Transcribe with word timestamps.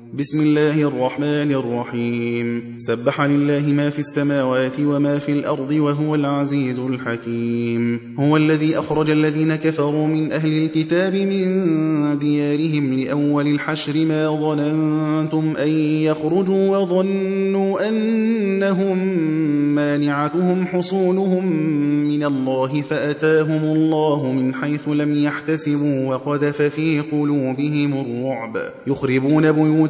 بسم 0.00 0.40
الله 0.40 0.82
الرحمن 0.82 1.52
الرحيم 1.52 2.76
سبح 2.78 3.20
لله 3.20 3.72
ما 3.72 3.90
في 3.90 3.98
السماوات 3.98 4.80
وما 4.80 5.18
في 5.18 5.32
الأرض 5.32 5.70
وهو 5.70 6.14
العزيز 6.14 6.78
الحكيم 6.78 8.00
هو 8.20 8.36
الذي 8.36 8.78
أخرج 8.78 9.10
الذين 9.10 9.56
كفروا 9.56 10.06
من 10.06 10.32
أهل 10.32 10.64
الكتاب 10.64 11.14
من 11.14 12.18
ديارهم 12.18 12.94
لأول 12.94 13.46
الحشر 13.46 14.04
ما 14.04 14.30
ظننتم 14.30 15.56
أن 15.56 15.68
يخرجوا 16.08 16.76
وظنوا 16.76 17.88
أنهم 17.88 18.98
مانعتهم 19.74 20.66
حصونهم 20.66 21.46
من 22.08 22.24
الله 22.24 22.82
فأتاهم 22.82 23.76
الله 23.76 24.32
من 24.32 24.54
حيث 24.54 24.88
لم 24.88 25.14
يحتسبوا 25.14 26.14
وقذف 26.14 26.62
في 26.62 27.00
قلوبهم 27.00 27.92
الرعب 27.92 28.58
يخربون 28.86 29.52
بيوتهم 29.52 29.89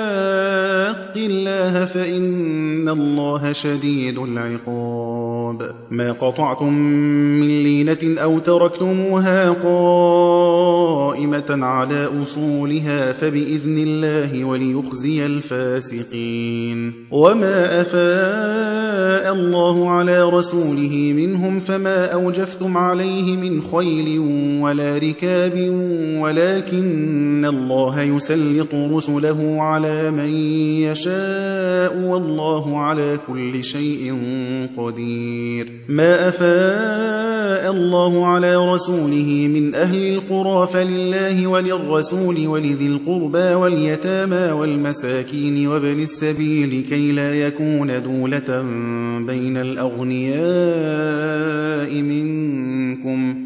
الله 1.15 1.85
فإن 1.85 2.89
الله 2.89 3.51
شديد 3.51 4.17
العقاب. 4.19 5.71
ما 5.91 6.11
قطعتم 6.11 6.73
من 7.39 7.63
لينة 7.63 8.21
أو 8.21 8.39
تركتموها 8.39 9.49
قائمة 9.49 10.85
على 11.65 12.09
أصولها 12.23 13.13
فبإذن 13.13 13.77
الله 13.77 14.45
وليخزي 14.45 15.25
الفاسقين. 15.25 16.93
وما 17.11 17.81
أفاء 17.81 19.33
الله 19.33 19.89
على 19.89 20.23
رسوله 20.23 21.13
منهم 21.15 21.59
فما 21.59 22.05
أوجفتم 22.05 22.77
عليه 22.77 23.37
من 23.37 23.61
خيل 23.61 24.19
ولا 24.61 24.97
ركاب 24.97 25.53
ولكن 26.21 27.45
الله 27.45 28.01
يسلط 28.01 28.73
رسله 28.73 29.61
على 29.61 30.00
من 30.09 30.35
يشاء 30.81 31.97
والله 31.97 32.79
على 32.79 33.19
كل 33.27 33.63
شيء 33.63 34.17
قدير. 34.77 35.67
ما 35.89 36.29
أفاء 36.29 37.71
الله 37.71 38.27
على 38.27 38.73
رسوله 38.73 39.49
من 39.53 39.75
أهل 39.75 40.13
القرى 40.13 40.67
فلله 40.67 41.47
وللرسول 41.47 42.47
ولذي 42.47 42.87
القربى 42.87 43.53
واليتامى 43.53 44.51
والمساكين 44.51 45.67
وابن 45.67 45.99
السبيل 45.99 46.85
كي 46.89 47.11
لا 47.11 47.33
يكون 47.47 48.03
دولة 48.03 48.61
بين 49.27 49.57
الأغنياء 49.57 50.41
منكم. 52.01 53.30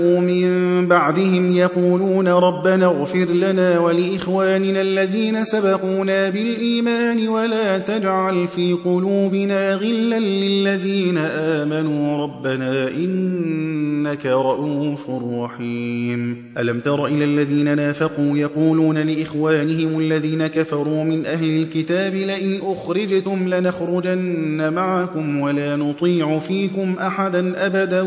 من 0.00 0.46
بعدهم 0.88 1.52
يقولون 1.52 2.28
ربنا 2.28 2.86
اغفر 2.86 3.24
لنا 3.24 3.78
ولإخواننا 3.78 4.82
الذين 4.82 5.44
سبقونا 5.44 6.28
بالإيمان 6.28 7.28
ولا 7.28 7.78
تجعل 7.78 8.48
في 8.48 8.72
قلوبنا 8.72 9.74
غلا 9.74 10.20
للذين 10.20 11.18
آمنوا. 11.18 12.22
ربنا 12.22 12.88
إنك 12.88 14.26
رؤوف 14.26 15.10
رحيم. 15.10 16.52
ألم 16.58 16.80
تر 16.80 17.06
إلى 17.06 17.24
الذين 17.24 17.76
نافقوا 17.76 18.38
يقولون 18.38 18.98
لإخوانهم 18.98 20.00
الذين 20.00 20.46
كفروا 20.46 21.04
من 21.04 21.26
أهل 21.26 21.62
الكتاب 21.62 22.14
لئن 22.14 22.60
أخرجتم 22.62 23.48
لنخرجن 23.48 24.72
معكم 24.72 25.40
ولا 25.40 25.76
نطيع 25.76 26.38
فيكم 26.38 26.94
أحدا 27.00 27.66
أبدا 27.66 28.02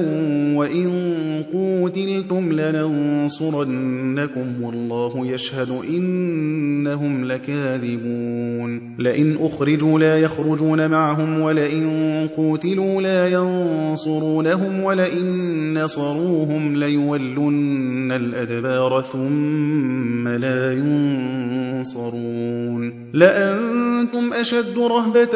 وإن 0.55 0.89
قوتلتم 1.79 2.53
لننصرنكم 2.53 4.45
والله 4.61 5.27
يشهد 5.27 5.69
إنهم 5.89 7.25
لكاذبون 7.25 8.95
لئن 8.99 9.37
أخرجوا 9.39 9.99
لا 9.99 10.19
يخرجون 10.19 10.91
معهم 10.91 11.39
ولئن 11.39 11.89
قوتلوا 12.37 13.01
لا 13.01 13.27
ينصرونهم 13.27 14.83
ولئن 14.83 15.83
نصروهم 15.83 16.75
ليولن 16.75 18.11
الأدبار 18.11 19.01
ثم 19.01 20.27
لا 20.27 20.73
ينصرون 20.73 22.39
لأنتم 23.13 24.33
أشد 24.33 24.77
رهبة 24.77 25.35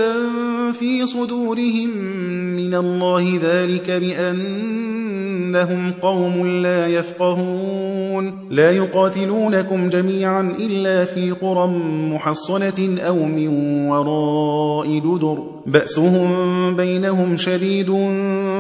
في 0.72 1.06
صدورهم 1.06 1.98
من 2.56 2.76
الله 2.76 3.40
ذلك 3.44 3.90
بأنهم 5.54 5.94
قوم 6.02 6.48
لا 6.48 6.88
يفقهون. 6.88 8.34
لا 8.50 8.72
يقاتلونكم 8.72 9.90
جميعا 9.90 10.42
إلا 10.60 11.06
في 11.06 11.32
قرى 11.32 11.68
محصنة 12.14 12.98
أو 13.08 13.16
من 13.16 13.48
وراء 13.90 15.00
جدر. 15.00 15.44
بأسهم 15.66 16.76
بينهم 16.76 17.38
شديد 17.38 17.90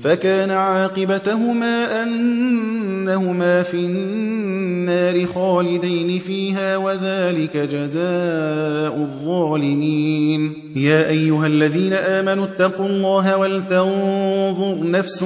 فكان 0.00 0.50
عاقبتهما 0.50 2.02
أنهما 2.02 3.62
في 3.62 3.74
النار 3.74 5.26
خالدين 5.26 6.18
فيها 6.18 6.76
وذلك 6.76 7.56
جزاء 7.56 8.96
الظالمين. 8.96 10.52
يا 10.76 11.08
أيها 11.08 11.46
الذين 11.46 11.92
آمنوا 11.92 12.44
اتقوا 12.44 12.86
الله 12.86 13.36
ولتنظر 13.36 14.90
نفس 14.90 15.22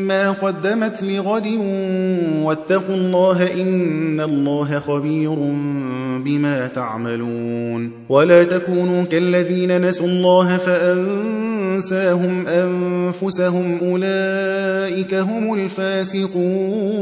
ما 0.00 0.30
قدمت 0.30 1.02
لغد 1.02 1.46
واتقوا 2.42 2.96
الله 2.96 3.62
إن 3.62 4.20
الله 4.20 4.78
خبير 4.78 5.34
بما 6.24 6.66
تعملون. 6.66 7.90
ولا 8.08 8.44
تكونوا 8.44 9.04
كالذين 9.04 9.80
نسوا 9.88 10.06
الله 10.06 10.56
فأنتم 10.56 11.55
أنساهم 11.76 12.46
أنفسهم 12.46 13.78
أولئك 13.82 15.14
هم 15.14 15.54
الفاسقون. 15.54 16.96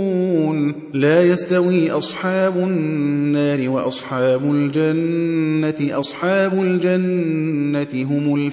لا 0.95 1.23
يستوي 1.23 1.91
أصحاب 1.91 2.57
النار 2.57 3.69
وأصحاب 3.71 4.41
الجنة 4.45 6.01
أصحاب 6.01 6.63
الجنة 6.63 8.05
هم 8.11 8.51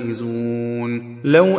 الفائزون. 0.00 1.16
لو 1.24 1.58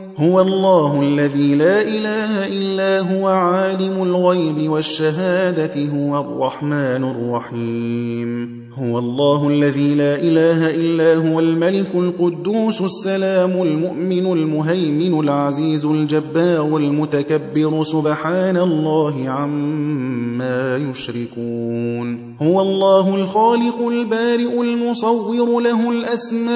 هو 0.17 0.41
الله 0.41 1.01
الذي 1.01 1.55
لا 1.55 1.81
إله 1.81 2.47
إلا 2.47 2.99
هو 2.99 3.27
عالم 3.27 4.03
الغيب 4.03 4.69
والشهادة 4.69 5.85
هو 5.85 6.19
الرحمن 6.19 7.03
الرحيم. 7.03 8.61
هو 8.73 8.99
الله 8.99 9.47
الذي 9.47 9.95
لا 9.95 10.15
إله 10.15 10.69
إلا 10.69 11.15
هو 11.15 11.39
الملك 11.39 11.95
القدوس 11.95 12.81
السلام 12.81 13.51
المؤمن 13.51 14.25
المهيمن 14.33 15.19
العزيز 15.19 15.85
الجبار 15.85 16.77
المتكبر 16.77 17.83
سبحان 17.83 18.57
الله 18.57 19.29
عما 19.29 20.77
يشركون. 20.77 22.35
هو 22.41 22.61
الله 22.61 23.15
الخالق 23.15 23.87
البارئ 23.87 24.61
المصور 24.61 25.61
له 25.61 25.89
الأسماء 25.89 26.51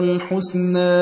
الحسنى. 0.00 1.01